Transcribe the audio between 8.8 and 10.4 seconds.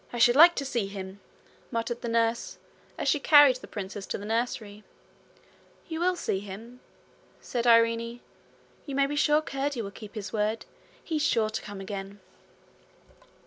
'You may be sure Curdie will keep his